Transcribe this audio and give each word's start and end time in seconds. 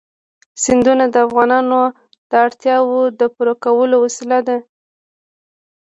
سیندونه 0.63 1.05
د 1.09 1.15
افغانانو 1.27 1.79
د 2.29 2.31
اړتیاوو 2.45 3.01
د 3.19 3.21
پوره 3.35 3.55
کولو 3.63 3.95
وسیله 4.05 4.39
ده. 4.47 4.57